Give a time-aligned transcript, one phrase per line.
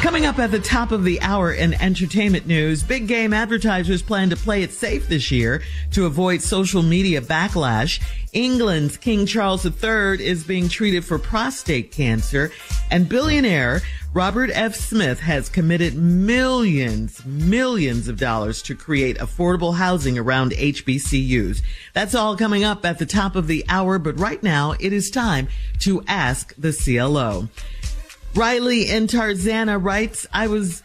[0.00, 4.30] Coming up at the top of the hour in entertainment news, big game advertisers plan
[4.30, 5.62] to play it safe this year
[5.92, 8.02] to avoid social media backlash.
[8.32, 12.50] England's King Charles III is being treated for prostate cancer
[12.90, 13.82] and billionaire
[14.14, 14.74] Robert F.
[14.74, 21.60] Smith has committed millions, millions of dollars to create affordable housing around HBCUs.
[21.92, 25.10] That's all coming up at the top of the hour, but right now it is
[25.10, 25.48] time
[25.80, 27.48] to ask the CLO.
[28.34, 30.82] Riley in Tarzana writes, I was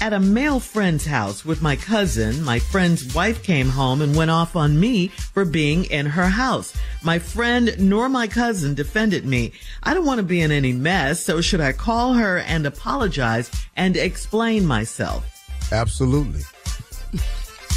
[0.00, 2.44] at a male friend's house with my cousin.
[2.44, 6.72] My friend's wife came home and went off on me for being in her house.
[7.02, 9.52] My friend nor my cousin defended me.
[9.82, 13.50] I don't want to be in any mess, so should I call her and apologize
[13.76, 15.24] and explain myself?
[15.72, 16.42] Absolutely.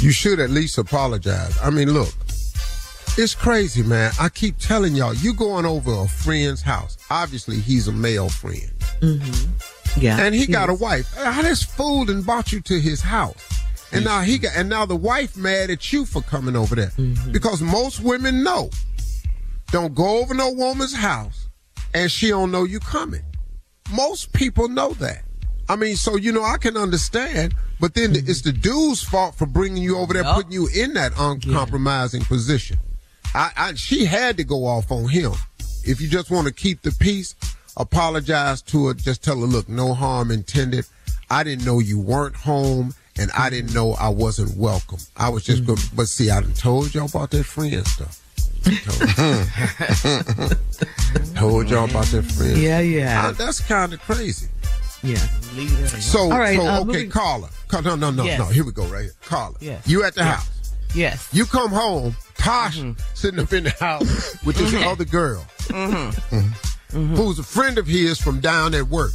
[0.00, 1.58] You should at least apologize.
[1.60, 2.14] I mean, look,
[3.18, 4.12] it's crazy, man.
[4.20, 6.96] I keep telling y'all, you going over a friend's house.
[7.10, 8.70] Obviously, he's a male friend.
[9.02, 10.00] Mm-hmm.
[10.00, 10.18] Yeah.
[10.20, 11.12] And he got a wife.
[11.14, 13.36] How this fooled and bought you to his house.
[13.92, 16.92] And now he got and now the wife mad at you for coming over there.
[16.96, 17.32] Mm-hmm.
[17.32, 18.70] Because most women know.
[19.70, 21.48] Don't go over no woman's house
[21.94, 23.22] and she don't know you coming.
[23.92, 25.22] Most people know that.
[25.68, 28.30] I mean, so you know, I can understand, but then Mm-hmm.
[28.30, 30.36] it's the dude's fault for bringing you over there, Yup.
[30.36, 32.78] putting you in that uncompromising position.
[33.34, 35.32] I, I, she had to go off on him.
[35.84, 37.34] If you just want to keep the peace,
[37.76, 38.94] apologize to her.
[38.94, 40.86] Just tell her, look, no harm intended.
[41.30, 44.98] I didn't know you weren't home, and I didn't know I wasn't welcome.
[45.16, 45.74] I was just, Mm-hmm.
[45.74, 48.18] go- but see, I done told y'all about that friend stuff.
[48.64, 48.96] Told,
[51.34, 52.56] told y'all about that friend.
[52.58, 53.26] Yeah, yeah.
[53.28, 54.48] Uh, that's kind of crazy.
[55.02, 55.16] Yeah.
[55.16, 57.48] So, All right, so uh, okay, moving- caller.
[57.72, 58.38] No, no, no, Yes.
[58.38, 58.44] no.
[58.46, 59.12] Here we go, right here.
[59.24, 59.56] Caller.
[59.60, 59.86] Yes.
[59.88, 60.48] You at the house.
[60.94, 61.28] Yes.
[61.32, 63.00] You come home, Tosh Mm-hmm.
[63.14, 66.52] sitting up in the house with this other girl, Mm-hmm.
[66.92, 69.12] Who's a friend of his from down at work.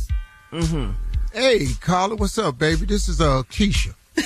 [0.51, 0.91] Mm-hmm.
[1.33, 2.85] Hey, Carla, what's up, baby?
[2.85, 3.93] This is uh Keisha.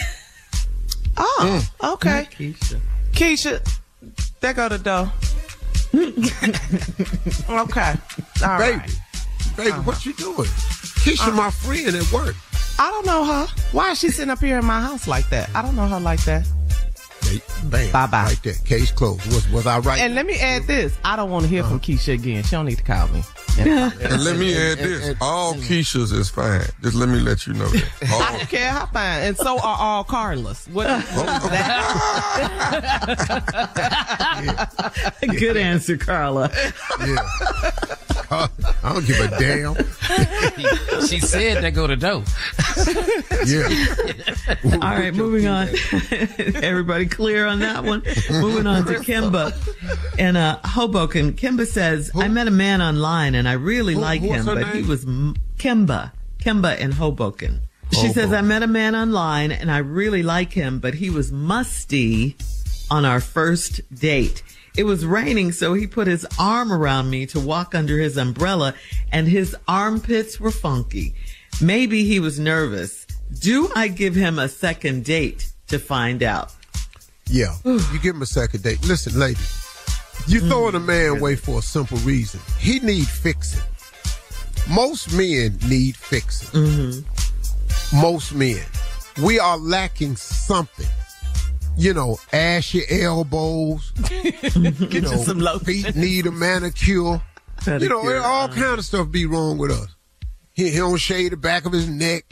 [1.17, 2.25] Oh, okay.
[2.31, 2.79] Keisha.
[3.11, 3.79] Keisha,
[4.39, 5.11] there go the door.
[7.63, 7.93] okay.
[8.43, 8.99] All baby, right.
[9.57, 9.81] baby, Uh-huh.
[9.83, 10.47] what you doing?
[11.03, 12.35] Keisha, my friend at work.
[12.79, 13.47] I don't know her.
[13.73, 15.49] Why is she sitting up here in my house like that?
[15.53, 16.47] I don't know her like that.
[17.23, 18.23] Hey, bam, Bye-bye.
[18.23, 18.53] Right there.
[18.65, 19.25] Case closed.
[19.27, 19.99] Was was I right?
[19.99, 20.97] And let me add this.
[21.03, 22.43] I don't want to hear from Keisha again.
[22.43, 23.21] She don't need to call me.
[23.59, 26.61] And let me add and- this: and- all Keishas is fine.
[26.81, 27.85] Just let me let you know that.
[28.03, 29.21] I don't care how fine.
[29.23, 30.67] And so are all Carlos.
[30.67, 31.91] What, what is that?
[35.39, 36.49] Good answer, Carla.
[36.99, 37.17] yeah.
[38.83, 39.75] I don't give a damn.
[41.07, 42.23] she said they go to dough.
[43.45, 43.67] Yeah.
[44.75, 45.67] All right, moving on.
[46.63, 48.03] Everybody clear on that one?
[48.29, 49.53] moving on to Kimba
[50.17, 51.33] in uh, Hoboken.
[51.33, 54.63] Kimba says, I met a man online and I really Who- like what's him, her
[54.63, 56.11] but he was m- Kimba.
[56.39, 57.61] Kimba in Hoboken.
[57.91, 61.33] She says, I met a man online and I really like him, but he was
[61.33, 62.37] musty
[62.89, 64.41] on our first date.
[64.77, 68.73] It was raining, so he put his arm around me to walk under his umbrella
[69.11, 71.13] and his armpits were funky.
[71.61, 73.05] Maybe he was nervous.
[73.39, 76.53] Do I give him a second date to find out?
[77.27, 77.55] Yeah.
[77.65, 78.85] You give him a second date.
[78.87, 79.39] Listen, lady,
[80.27, 80.49] you mm.
[80.49, 82.39] throwing a man away for a simple reason.
[82.59, 83.61] He need fixing.
[84.69, 86.49] Most men need fixing.
[86.49, 88.01] Mm-hmm.
[88.01, 88.63] Most men.
[89.21, 90.87] We are lacking something.
[91.77, 93.91] You know, ash your elbows.
[94.09, 95.65] Get you know, some lotion.
[95.65, 96.95] feet need a manicure.
[96.95, 99.87] You know, Pedicure, all uh, kind of stuff be wrong with us.
[100.53, 102.25] He, he don't shave the back of his neck.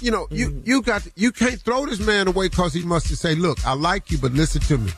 [0.00, 3.08] You know, you you got to, you can't throw this man away because he must
[3.08, 4.92] have say, "Look, I like you, but listen to me.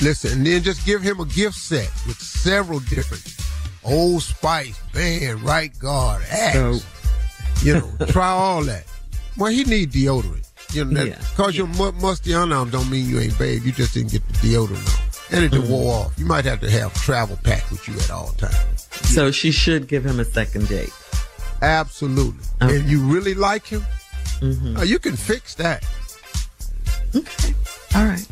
[0.00, 3.36] Listen," and then just give him a gift set with several different
[3.84, 6.54] Old Spice, band, right guard, axe.
[6.54, 6.78] So-
[7.62, 8.84] you know, try all that.
[9.36, 10.47] Well, he need deodorant.
[10.72, 11.18] You know, that, Yeah.
[11.36, 13.64] cause your mu- musty underarm don't mean you ain't babe.
[13.64, 14.76] You just didn't get the deodorant
[15.32, 15.70] on, and it Mm-hmm.
[15.72, 16.18] wore off.
[16.18, 18.86] You might have to have travel pack with you at all times.
[19.04, 20.92] So she should give him a second date.
[21.62, 22.44] Absolutely.
[22.62, 22.76] Okay.
[22.76, 23.84] And you really like him,
[24.40, 24.76] Mm-hmm.
[24.76, 25.84] uh, you can fix that.
[27.14, 27.54] Okay.
[27.94, 28.26] All right.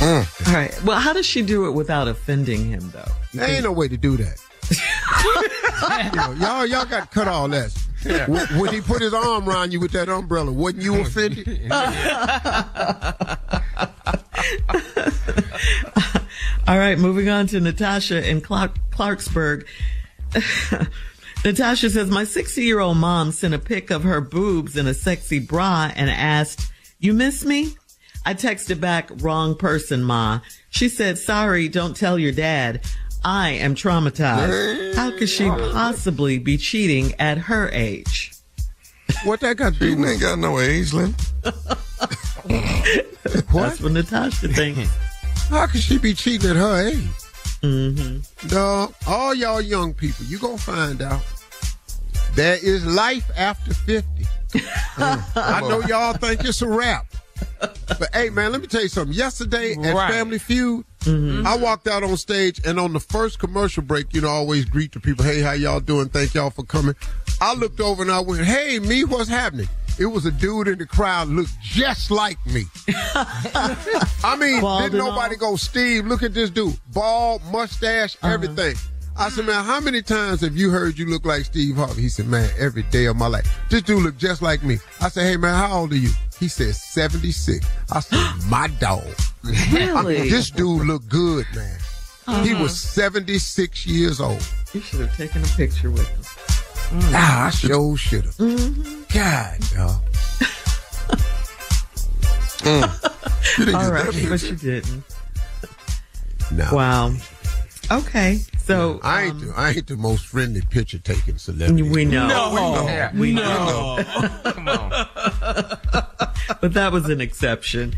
[0.00, 0.82] All right.
[0.84, 3.10] Well, how does she do it without offending him, though?
[3.32, 4.40] You There ain't no way to do that.
[6.06, 7.70] You know, y'all, y'all got to cut all that.
[8.06, 11.70] When, when he put his arm around you with that umbrella, wasn't you offended?
[16.68, 19.66] All right, moving on to Natasha in Clark- Clarksburg.
[21.44, 24.94] Natasha says, My 60 year old mom sent a pic of her boobs in a
[24.94, 27.76] sexy bra and asked, You miss me?
[28.24, 30.40] I texted back, Wrong person, Ma.
[30.70, 32.84] She said, Sorry, don't tell your dad.
[33.26, 34.94] I am traumatized.
[34.94, 38.30] How could she possibly be cheating at her age?
[39.24, 41.16] What that got to do She with ain't got no age limit.
[42.46, 44.88] That's what Natasha thinks.
[45.48, 47.02] How could she be cheating at her age?
[47.62, 48.46] Mm-hmm.
[48.46, 51.22] Dog, all y'all young people, you gonna find out
[52.36, 54.24] there is life after 50.
[54.98, 57.06] I know y'all think it's a wrap.
[57.58, 59.16] But hey man, let me tell you something.
[59.16, 60.12] Yesterday at Right.
[60.12, 61.46] Family Feud, Mm-hmm.
[61.46, 64.64] I walked out on stage and on the first commercial break, you know, I always
[64.64, 66.08] greet the people, hey, how y'all doing?
[66.08, 66.94] Thank y'all for coming.
[67.40, 69.68] I looked over and I went, hey, me, what's happening?
[69.98, 72.64] It was a dude in the crowd looked just like me.
[73.14, 75.52] I mean, Bald didn't nobody all?
[75.52, 76.78] go, Steve, look at this dude.
[76.92, 78.34] Bald, mustache, uh-huh.
[78.34, 78.76] everything.
[79.18, 82.02] I said, man, how many times have you heard you look like Steve Harvey?
[82.02, 83.48] He said, man, every day of my life.
[83.70, 84.78] This dude look just like me.
[85.00, 86.10] I said, hey, man, how old are you?
[86.38, 87.66] He said, 76.
[87.92, 88.18] I said,
[88.48, 89.04] my dog.
[89.44, 90.28] I mean, Really?
[90.30, 91.78] this dude looked good, man.
[92.44, 92.62] He uh-huh.
[92.64, 94.46] was 76 years old.
[94.72, 96.98] You should have taken a picture with him.
[97.10, 98.36] Nah, I sure should have.
[98.36, 99.02] Mm-hmm.
[99.12, 100.02] God, dog.
[102.66, 103.58] Mm.
[103.58, 105.04] You didn't All get right, that but you didn't.
[106.52, 106.68] No.
[106.74, 107.14] Wow.
[107.92, 111.82] Okay, so I ain't, um, the, I ain't the most friendly picture taking celebrity.
[111.84, 112.26] we know.
[112.88, 113.12] Yeah.
[113.16, 113.96] We No.
[113.96, 114.04] know.
[114.52, 114.90] Come on.
[116.60, 117.94] but that was an exception.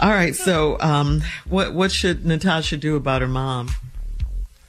[0.00, 3.70] All right, so um, what what should Natasha do about her mom?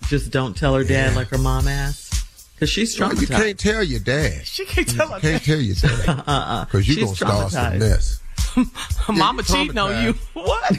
[0.08, 2.26] Just don't tell her dad like her mom asked,
[2.56, 4.46] because she's Well, you can't tell your dad.
[4.46, 6.10] She can't tell her Can't tell your dad.
[6.28, 6.66] uh-uh.
[6.66, 8.20] Because you're going to start some mess.
[9.08, 10.14] her mama you cheating on you.
[10.34, 10.78] What?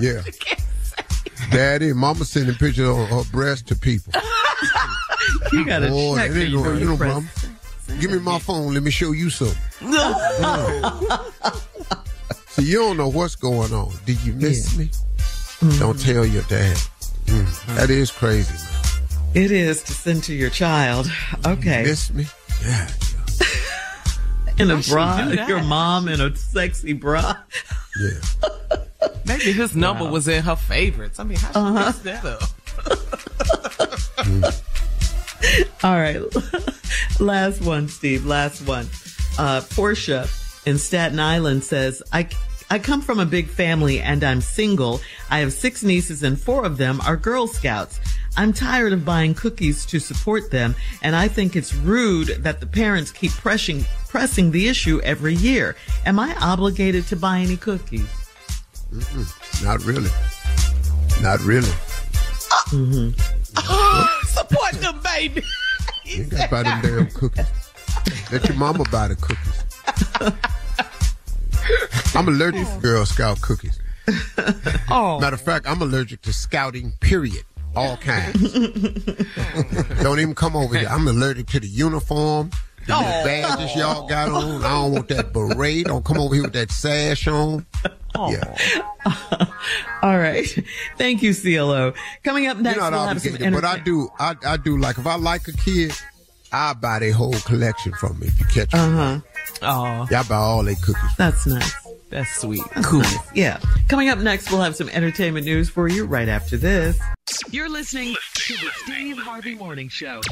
[0.00, 0.22] Yeah.
[1.50, 4.12] Daddy, mama sending pictures of her breast to people.
[5.52, 7.14] You got to Boy, check it ain't before no, you you know, press.
[7.14, 8.00] mama.
[8.00, 8.74] Give me my phone.
[8.74, 9.56] Let me show you something.
[12.48, 13.92] See, you don't know what's going on.
[14.04, 14.86] Did you miss me?
[14.86, 15.78] Mm-hmm.
[15.78, 16.76] Don't tell your dad.
[17.26, 17.76] Mm, mm-hmm.
[17.76, 18.64] That is crazy, man.
[19.34, 21.08] It is to send to your child.
[21.46, 22.26] Okay, Miss me?
[22.62, 22.88] Yeah.
[24.58, 27.36] in a bra, your mom in a sexy bra.
[28.00, 28.18] Yeah.
[29.26, 31.20] Maybe his number was in her favorites.
[31.20, 31.72] I mean, how she uh-huh.
[31.72, 32.40] messed that up?
[34.24, 34.42] Mm.
[35.84, 36.20] All right.
[37.20, 38.26] last one, Steve.
[38.26, 38.88] Last one.
[39.38, 40.28] Uh, Portia
[40.66, 42.28] in Staten Island says, I,
[42.70, 45.00] I come from a big family and I'm single.
[45.30, 48.00] I have six nieces and four of them are Girl Scouts.
[48.36, 52.66] I'm tired of buying cookies to support them, and I think it's rude that the
[52.66, 55.74] parents keep pressing pressing the issue every year.
[56.06, 58.06] Am I obligated to buy any cookies?
[59.62, 60.10] Not really.
[61.20, 61.72] Not really.
[64.26, 65.42] Support them, baby.
[66.04, 67.67] You got to buy them damn cookies.
[68.32, 69.64] Let your mama buy the cookies.
[72.14, 73.78] I'm allergic to Girl Scout cookies.
[74.90, 77.44] Oh, Matter of fact, I'm allergic to scouting, period.
[77.76, 78.52] All kinds.
[80.02, 80.88] Don't even come over here.
[80.88, 82.50] I'm allergic to the uniform,
[82.86, 83.00] the Oh.
[83.24, 84.64] badges y'all got on.
[84.64, 85.84] I don't want that beret.
[85.86, 87.66] Don't come over here with that sash on.
[88.14, 88.32] Oh.
[88.32, 89.46] Yeah.
[90.02, 90.46] all right.
[90.96, 91.92] Thank you, CLO.
[92.24, 94.08] Coming up next, You're not we'll obligated, but I do.
[94.18, 95.92] I, I do like if I like a kid,
[96.52, 98.28] I buy their whole collection from me.
[98.28, 99.20] If you catch me, Uh-huh.
[99.62, 101.16] Oh, y'all buy all their cookies.
[101.16, 101.74] that's nice.
[102.10, 102.62] That's sweet.
[102.84, 103.02] Cool.
[103.34, 103.60] Yeah.
[103.88, 106.98] Coming up next, we'll have some entertainment news for you right after this.
[107.50, 110.22] You're listening to the Steve Harvey Morning Show.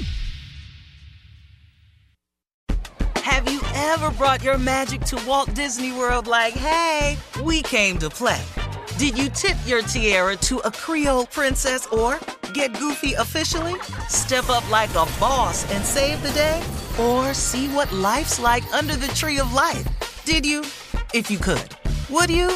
[3.16, 8.08] Have you ever brought your magic to Walt Disney World like, hey, we came to
[8.08, 8.42] play?
[8.96, 12.18] Did you tip your tiara to a Creole princess or
[12.56, 13.74] get goofy officially?
[14.08, 16.60] Step up like a boss and save the day?
[16.98, 19.86] Or see what life's like under the tree of life?
[20.24, 20.62] Did you?
[21.12, 21.68] If you could.
[22.08, 22.52] Would you?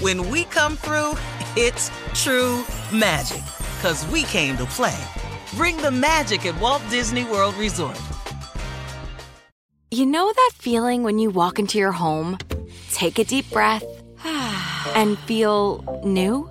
[0.00, 1.12] When we come through,
[1.54, 3.44] it's true magic.
[3.82, 4.98] Cause we came to play.
[5.54, 8.00] Bring the magic at Walt Disney World Resort.
[9.90, 12.38] You know that feeling when you walk into your home,
[12.90, 13.84] take a deep breath,
[14.24, 16.50] and feel new?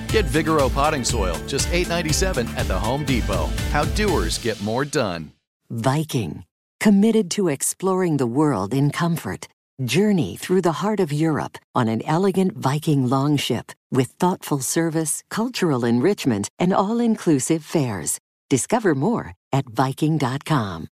[0.11, 3.45] Get Vigoro potting soil, just $8.97 at the Home Depot.
[3.71, 5.31] How doers get more done.
[5.69, 6.43] Viking,
[6.81, 9.47] committed to exploring the world in comfort.
[9.85, 15.85] Journey through the heart of Europe on an elegant Viking longship with thoughtful service, cultural
[15.85, 18.19] enrichment, and all inclusive fares.
[18.49, 20.87] Discover more at Viking.com.